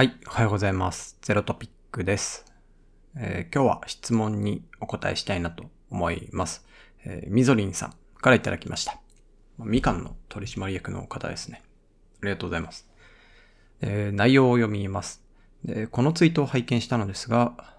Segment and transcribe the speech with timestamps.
[0.00, 1.18] はい、おはようございます。
[1.20, 2.46] ゼロトピックです。
[3.18, 6.64] えー今日は質問にお答えしたいなと思います。
[7.04, 8.98] えーみぞりんさんからいただきました。
[9.58, 11.60] みかんの取締役の方ですね。
[12.22, 12.88] ありがとうございます。
[13.82, 15.22] えー内容を読みます。
[15.66, 17.76] でこのツイートを拝見したのですが、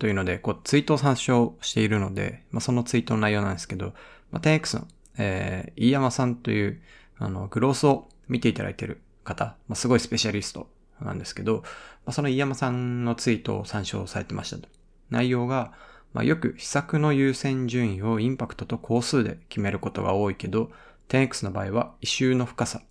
[0.00, 3.94] というので、こう、ツイートを参照しているので、まあ、そのツイートの内容なんですけど、
[4.32, 6.82] まあ、10X の、えー、飯山さんという、
[7.18, 10.68] あの、グロースを見ていただいている方、まあ、すごいスペシャリスト
[11.00, 11.62] なんですけど、
[12.04, 14.68] まあ、その飯山さんのツイートを参照されてましたと。
[15.10, 15.72] 内容が、
[16.12, 20.70] まあ、よく施策の優先順位をインパクトと工数で決めることが多いけど、
[21.08, 22.82] 10X の場合は、異臭の深さ、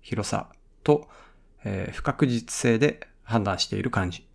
[0.00, 0.48] 広さ
[0.84, 1.08] と、
[1.64, 4.26] えー不確実性で判断している感じ。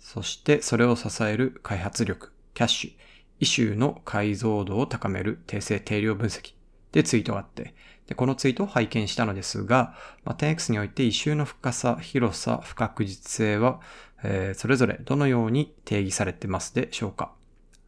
[0.00, 3.02] そして、それを支える開発力、キャッシュ、
[3.40, 6.54] イシューの解像度を高める定性定量分析
[6.92, 7.74] でツイートがあって、
[8.06, 13.80] でこのツイートを拝見したのですが、まあ、10X において異臭の深さ、広さ、不確実性は、
[14.24, 17.32] えーそれぞれどのように定義されてますでしょうか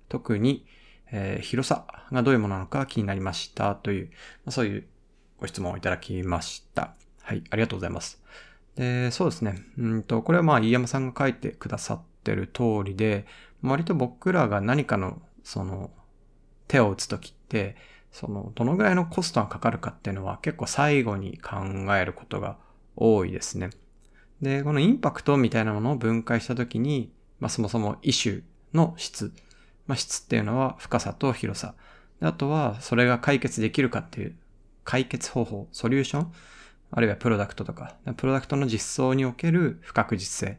[0.08, 0.66] 特に、
[1.12, 4.06] えー広さがどういうものなのか気になりましたという、
[4.44, 4.86] まあそういう
[5.38, 6.94] ご質問をいただきました。
[7.22, 8.22] はい、ありがとうございます。
[8.76, 9.62] で、そうですね。
[9.78, 13.26] うんと、これはまあ、飯山さんが書いてくださってる通りで、
[13.62, 15.90] 割と僕らが何かの、その、
[16.68, 17.76] 手を打つときって、
[18.14, 21.64] その、どのぐらいのコストがかかるかっていうのは結構最後に考
[21.96, 22.56] えることが
[22.94, 23.70] 多いですね。
[24.40, 29.32] で、このインパクトみたいなものを分解したときに、まあそもそもイシューの質。
[29.88, 31.74] まあ質っていうのは深さと広さ。
[32.20, 34.36] であとは、それが解決できるかっていう
[34.84, 36.32] 解決方法、ソリューション
[36.92, 40.58] あるいはプロダクトとか、プロダクトの実装における不確実性っ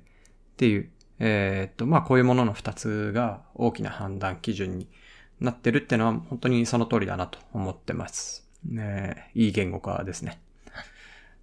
[0.58, 4.90] ていう、えーっと、まあこういうものの二つが大きな判断基準に
[5.40, 8.48] なってるっていうのは本当にその通りだなと思ってます。
[8.66, 10.40] ね、いい言語化ですね。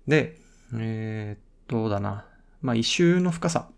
[0.07, 0.39] で、
[0.75, 2.27] えーっと、だな。
[2.61, 3.69] まあ異臭の深さ、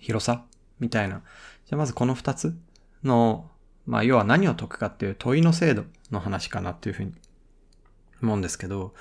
[0.00, 0.44] 広さ
[0.78, 1.22] みたいな。
[1.66, 2.56] じゃあまずこの二つ
[3.02, 3.50] の、
[3.86, 7.12] まあ要は何を解くかっていう問いの精度の話かなっていうふうに
[8.22, 8.94] 思うんですけど、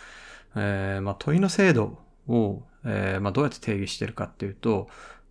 [0.56, 4.88] えーまあ、問いの精度を、えーまあ、どうやって定義してるかっていうと、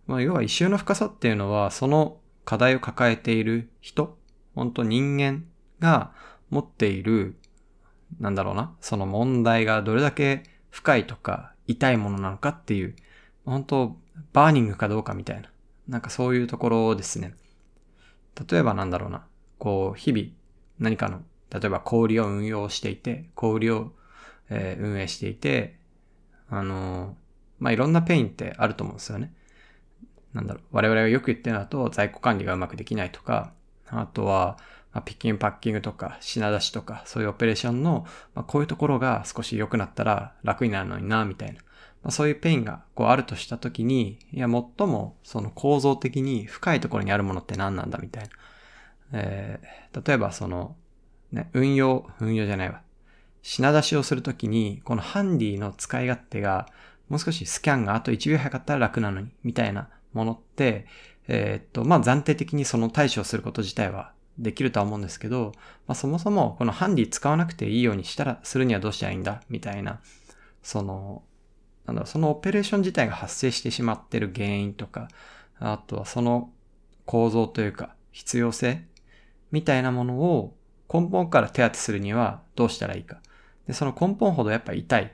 [0.07, 4.17] まあ、要は一周の深さっていうのは、その課題を抱えている人、
[4.55, 5.45] 本当人間
[5.79, 6.11] が
[6.49, 7.35] 持っている、
[8.19, 12.95] なんだろうな、その問題がどれだけ深いとか痛いものなのかっていう、
[13.45, 13.97] 本当
[14.33, 15.51] バーニングかどうかみたいな、
[15.87, 17.35] なんかそういうところですね。
[18.49, 19.25] 例えばなんだろうな、
[19.59, 20.27] こう、日々
[20.79, 23.93] 何かの、例えば小売を運用していて、小売りを
[24.49, 25.79] えー運営していて、
[26.49, 27.13] あのー
[27.59, 29.33] まあ、いろんな pain ってあると思うんですよね。
[30.33, 33.53] なんだろう、我々がよく言ってるのだと、在庫管理がうまくできないとか、
[34.01, 34.57] あとは、
[34.93, 41.61] ま、ピッキングパッキングとか、品出しとか、そういうオペレーションの、ま、こういうところが少し良くなったら楽になるのにな、みたいな。
[42.03, 48.29] ま、そういう pain がこうあるとしたときに、いや、最もその構造的に深いところにあるものって何なんだ、みたいな。
[49.13, 50.75] えー例えばその、
[51.31, 52.81] ね、運用、運用じゃないわ。
[53.41, 56.67] 品出しをするときに、このハンディの使い勝手が、
[57.09, 60.85] もう少しスキャンがあと1秒早かったら楽なのに、みたいなものって、
[61.27, 65.53] えーっと、まあ、暫定的にその対処すること自体はできるとは思うんですけど、
[65.87, 70.01] まあ、そもそもこのハンディ使わなくていいようにしたら、するにはどうしたらいいんだ、みたいな、
[70.61, 71.23] その、
[71.85, 75.07] なんだろう、そのオペレーション自体が発生してしまってる原因とか、
[75.59, 76.51] あとはその
[77.05, 78.85] 構造というか、必要性
[79.51, 80.55] みたいなものを
[80.93, 83.21] 根本から手当てするにはどうしたらいいか。
[83.67, 85.13] で、その根本ほどやっぱ痛い。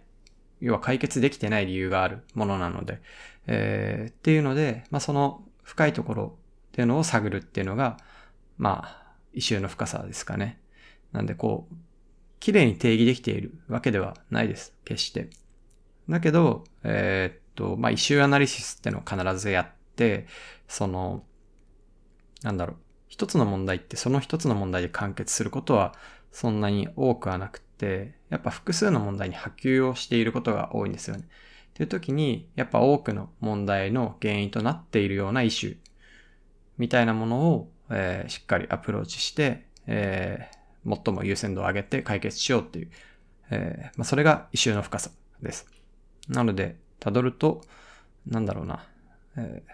[0.59, 3.01] 要は解決できてない理由があるものなので、
[3.47, 6.37] えーっていうので、まあ、その深いところ
[6.69, 7.97] っていうのを探るっていうのが、
[8.57, 10.59] まあ、異臭の深さですかね。
[11.11, 11.75] なんでこう、
[12.39, 14.73] 綺麗に定義できているわけではないです。
[14.85, 15.29] 決して。
[16.09, 20.27] だけど、えーっと、まあ、異臭アナリシスっていうのを必ずやって、
[20.67, 21.23] その、
[22.43, 22.77] なんだろう。
[23.07, 25.93] 一つの問題ってその一つの問題で完結することは
[26.31, 31.27] そんなに多くはなくて、やっぱ複数の問題に波及をしていることが多いんですよね。
[31.81, 35.77] っていう時に、やっぱ多くの問題の原因となっているようなイシュー
[36.77, 42.89] みたいなものを、えーしっかりアプローチして、えー最も優先度を上げて解決しようっていう、
[43.51, 45.11] えーまあ、それがイシューの深さ
[45.41, 45.67] です。
[46.27, 47.61] なので、辿ると、
[48.27, 48.87] なんだろうな、
[49.37, 49.73] えー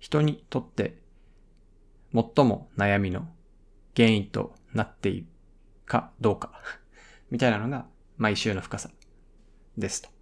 [0.00, 0.96] 人にとって
[2.12, 3.28] 最も悩みの
[3.96, 5.26] 原因となっている
[5.86, 6.50] かどうか
[7.30, 7.86] みたいなのが、
[8.16, 8.90] まあ、異臭の深さ
[9.78, 10.19] ですと。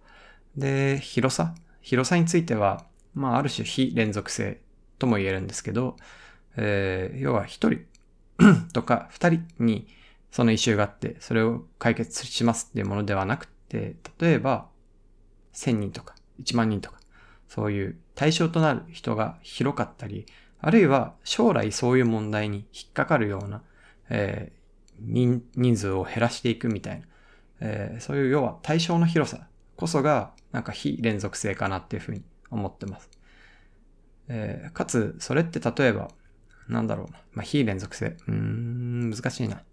[0.55, 1.55] で、広さ？
[1.81, 4.61] 広さについては、まあ、ある種非連続性
[4.97, 5.97] とも言えるんですけど、
[6.57, 7.85] えー要は一人
[8.73, 9.87] とか二人に
[10.31, 14.67] その異臭があって、それを解決しますっていうものではなくて、例えば、
[15.53, 16.99] 千人とか一万人とか、
[17.47, 20.25] そういう対象となる人が広かったり、
[20.61, 23.63] あるいは将来そういう問題に引っかかるような、
[24.09, 27.05] えー、人数を減らしていくみたいな、
[27.61, 29.47] えー、そういう要は対象の広さ
[29.79, 32.21] こそがなんか非連続性かなっていうふうに
[32.51, 33.09] 思ってます。
[34.27, 36.09] えー、かつ、それって例えば、
[36.67, 37.19] なんだろうな。
[37.31, 38.17] まあ、非連続性。
[38.27, 39.63] うーん、難しいな。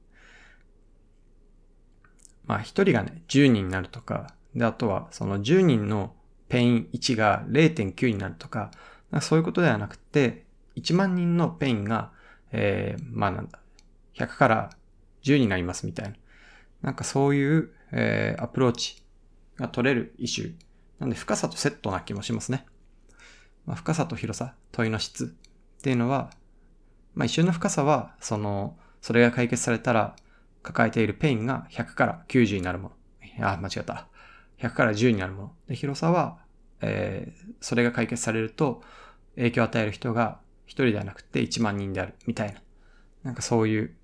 [2.47, 6.15] まあ、一人がね、10人になるとか、で、あとは、その10人の
[6.49, 8.71] pain 1が0.9になるとか、
[9.11, 10.45] かそういうことではなくて、
[10.77, 12.13] 1万人の pain が、
[12.53, 13.59] えー、まあなんだ、
[14.15, 14.71] 100から
[15.25, 16.15] 10になりますみたいな。
[16.83, 19.03] なんかそういう、えー、アプローチ
[19.59, 20.55] が取れる issue。
[20.99, 22.67] なんで深さとセットな気もしますね。
[23.67, 25.35] まあ、深さと広さ、問いの質
[25.79, 26.31] っていうのは、
[27.15, 30.17] まあ issue の深さは、その、それが解決されたら、
[30.63, 32.91] 抱えている pain が100から90になるも
[33.39, 33.47] の。
[33.47, 34.09] あ、間違った。
[34.59, 35.53] 100から10になるもの。
[35.69, 36.39] で、広さは、
[36.81, 38.83] えー、それが解決されると、
[39.37, 42.61] 影響を与える人が1人ではなくて1万人である、みたいな。
[43.23, 43.95] なんかそういう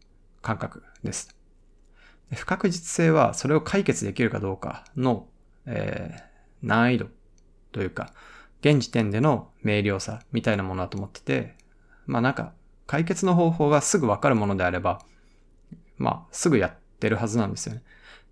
[0.40, 1.34] 感覚です。
[2.30, 5.26] で不確実性は、それを解決できるかどうかの、
[5.66, 7.08] えー、難易度
[7.72, 8.12] というか、
[8.60, 11.54] 現時点での明瞭さみたいなものだと思ってて、
[12.06, 12.52] まあなんか
[12.86, 15.00] 解決の方法がすぐわかるものであれば、
[15.98, 17.82] まあすぐやってるはずなんですよね。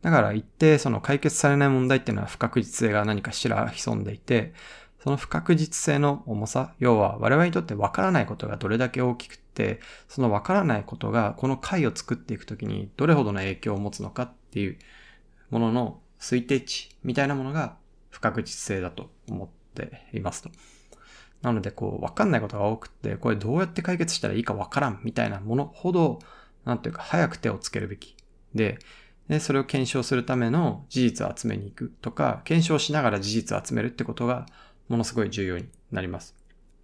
[0.03, 4.55] だから一定その解決されない問題っていうのは不確実性が何かしら潜んでいて、
[5.03, 14.79] その不確実性の重さ、要は我々にとってわからないことがどれだけ大きくって、そのわからないことがこの回を作っていくときにどれほどの影響を持つのかっていう
[15.51, 17.77] ものの推定値みたいなものが
[18.11, 20.51] 不確実性だと思っていますと。
[21.43, 26.19] なので、こう、わかんないことが多くって、これどうやって解決したらいいかわからんみたいなものほど、
[26.65, 28.15] なんていうか、早く手をつけるべき。
[28.55, 28.79] で、
[29.29, 34.47] で、それを検証するための事実を集めに行くとか、検証しながら事実を集めるってことが、
[34.89, 36.40] ものすごい重要になります。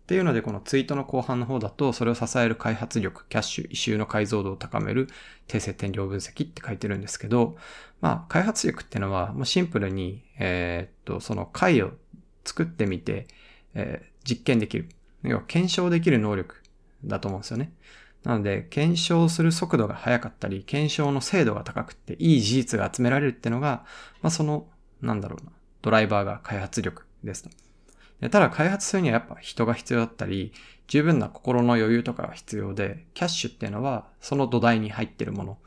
[0.07, 5.09] っていうので、このツイートの後半の方だと、それを支える開発力、キャッシュ、異臭の解像度を高める
[5.49, 7.57] 定性点量分析って書いてるんですけど、
[8.01, 11.91] まあ、開発力っていうのは、もうシンプルに、えー、っと、その回を
[12.45, 13.27] 作ってみて、
[13.75, 14.89] えー、実験できる。
[15.25, 16.63] 要は検証できる能力
[17.05, 17.73] だと思うんですよね。
[18.23, 23.85] なので、検証する速度が速かったり、検証の精度が高くって、いい事実が集められるっていうのが、
[24.23, 24.69] まあ、その、
[25.03, 25.51] なんだろうな、
[25.83, 27.51] ドライバーが開発力ですと。
[28.21, 30.53] でただ開発するにはやっぱ人が必要だったり、
[30.87, 35.59] 十分な心の余裕とかが必要で、キャッシュっていうのはその土台に入ってるもの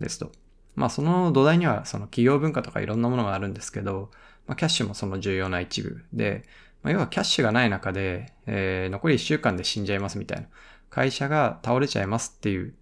[0.00, 0.32] ですと。
[0.74, 4.10] まあその土台にはその企業文化とかいろんなものがあるんですけど、
[4.46, 6.44] まあ、キャッシュもその重要な一部で、
[6.82, 10.48] まあ、要はキャッシュがない中で、えー、残り1週間で死んじゃいますみたいな。
[10.90, 12.74] 会社が倒れちゃいますっていう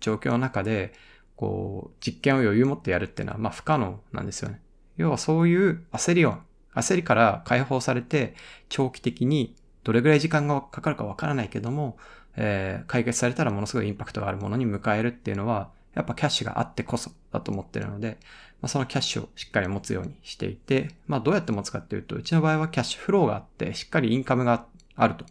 [0.00, 0.92] 状況の中で、
[1.34, 4.60] こう、実験を余裕持ってやるっていうのは、まあ不可能なんですよね。
[4.96, 6.38] 要はそういう焦りを
[6.76, 8.34] 焦りから解放されて、
[8.68, 11.96] 長期的にどれぐらい時間がかかるかわからないけども、
[12.36, 18.18] えー、解決されたらものすごいインパクトがあるものに迎えるっていうのは、やっぱキャッシュがあってこそだと思ってるので、
[18.60, 25.24] まあ、そのキャッシュをしっかり持つようにしていて、まあどうやって持つかっていうと、うちの場合はキャッシュフローがあって、しっかりインカムがあると。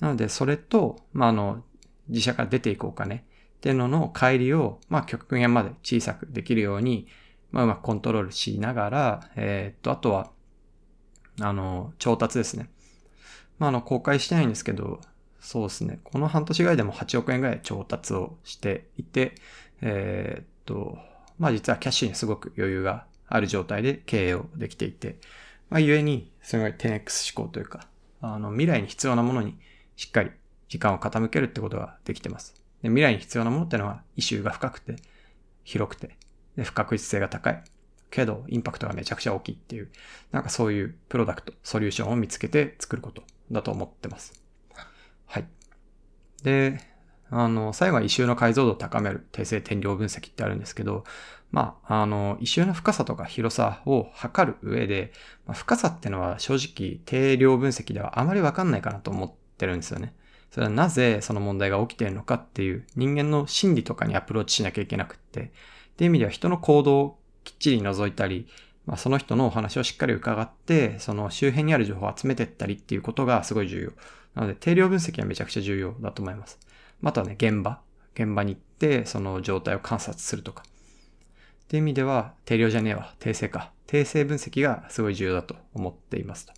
[0.00, 1.64] なので、それと、まああの、
[2.08, 3.20] 自社から出ていくお金っ
[3.60, 7.06] ていうのの帰りを、まあ極限まで小さくできるように、
[7.50, 10.30] まあうまくコントロールしながら、えー、っと、あとは、
[11.40, 12.68] あの、調達ですね。
[13.58, 15.00] まあ、あの、公開してないんですけど、
[15.40, 16.00] そうですね。
[16.04, 19.34] この半年ぐらいでも8億円ぐらい調達をしていて、
[19.80, 20.98] えー、っと、
[21.38, 25.16] まあ実はキャッシュにすごく余裕がある状態で経営をできていて、
[25.70, 27.86] まあ故にすごい 10X 思考というか、
[28.20, 29.56] あの、未来に必要なものに
[29.96, 30.30] しっかり
[30.68, 32.54] 時間を傾けるってことができてます。
[32.82, 34.96] で未来に必要なものってのは、イシューが深くて、
[35.64, 36.16] 広くて、
[36.56, 37.62] で、不確実性が高い。
[38.10, 39.90] けど、インパクトがめちゃくちゃ大きいっていう、
[40.32, 44.42] なんかそういうプロダクト、ソリューションを見つけて作ることだと思ってます。
[45.26, 45.46] はい。
[46.42, 46.80] で、
[47.30, 51.04] あの、最後は異臭の解像度を高める定性点量分析ってあるんですけど、
[51.50, 55.12] まあ、あの、異臭の深さとか広さを測る上で、
[55.46, 60.14] まあ、深さってのは正直定量分析ではあまりわかんないかなと思ってるんですよね。
[60.50, 65.50] それはなぜその問題が起きているのかっていう人間の心理とかにアプローチしなきゃいけなくって、っ
[65.96, 68.46] ていう意味では人の行動きっちり覗いたり、
[68.84, 73.92] まあ、その人のお話をしっかり伺って、その周辺にある情報を集めていったりっていうことがすごい重要。
[74.34, 76.58] なので、定量分析はめちゃくちゃ重要だと思います。
[77.02, 77.80] あとはね、現場。
[78.14, 80.62] 現場に行って、その状態を観察するとか。
[80.62, 83.14] っていう意味では、定量じゃねえわ。
[83.18, 83.72] 定性か。
[83.86, 86.52] 定性分析がすごい重要だと思っていますと。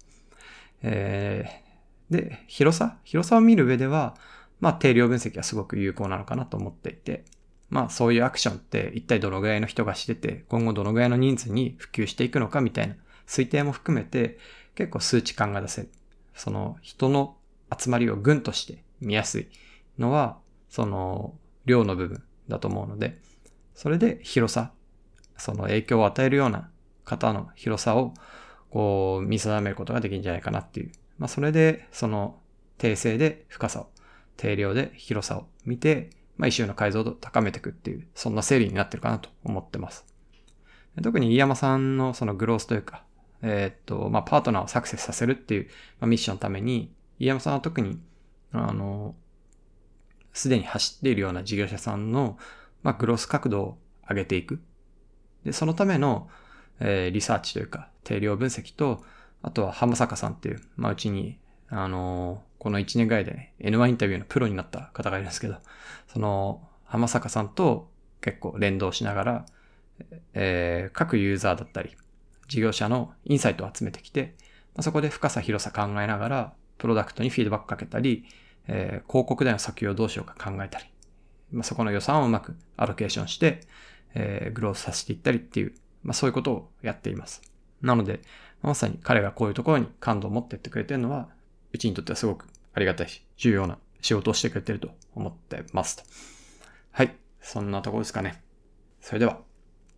[0.82, 2.96] えー、で、広さ？
[3.04, 4.16] 広さを見る上では、
[4.60, 7.24] まあ、定量分析はすごく有効なのかなと思っていて、
[7.70, 12.96] まあそういうアクションって一体どのぐらいの人がしてて、今後どのぐらいの人数に普及していくのかみたいな
[13.26, 14.38] 推定も含めて
[14.74, 15.90] 結構数値感が出せる。
[16.34, 17.36] その人の
[17.76, 19.48] 集まりを群として見やすい
[19.98, 21.34] のは、その
[21.64, 23.20] 量の部分だと思うので、
[23.74, 24.72] それで広さ、
[25.36, 26.70] その影響を与えるような
[27.04, 28.14] 方の広さを
[28.70, 30.92] こう見定めることができるんじゃないかなっていう。
[31.18, 32.38] まあそれでその
[32.78, 33.90] 定性で深さを、
[34.36, 40.06] 定量で広さを見て、まあ一周の解像度を高めていくっていう、そんな整理になってるかなと思ってます。
[41.02, 43.04] 特に飯山さんのそのグロースというか、
[43.42, 45.68] えー、っと、まあパートナーをサクセスさせるっていう、
[46.00, 48.00] まあ、ミッションのために、飯山さんは特に、
[48.52, 49.14] あの、
[50.32, 52.38] すでに走っているような事業者さんの、
[52.82, 53.78] まあ、グロース角度を
[54.08, 54.62] 上げていく。
[55.44, 56.30] で、そのための、
[56.80, 59.04] えー、リサーチというか、定量分析と、
[59.42, 61.38] あとは浜坂さんっていう、まあ、うちに、
[61.70, 65.56] あの、この1年ぐらいで、ね、N1 インタビューのプロになった方がいるんですけど、
[66.12, 67.88] その、浜坂さんと
[68.20, 69.46] 結構連動しながら、
[70.34, 71.96] えー、各ユーザーだったり、
[72.48, 74.34] 事業者のインサイトを集めてきて、
[74.74, 78.24] まあ、そこで深さ広さ考えながら、プロダクトにフィードバックかけたり、
[78.66, 80.86] えー、広告代の先をどうしようか考えたり、
[81.52, 83.60] まあ、そこの予算をうまくアロケーションして、
[84.14, 87.42] えー、グロースさせていったりっていう、まあ、そういうことをやっています。
[87.82, 88.20] なので、
[88.62, 91.28] まさに彼がこういうところに感度を持ってってくれてるのは、
[91.72, 96.02] うちにとってはすごくありがたいし、重要な仕事をしてくれてると思ってますと。
[96.92, 97.14] はい。
[97.40, 98.42] そんなところですかね。
[99.00, 99.40] それでは。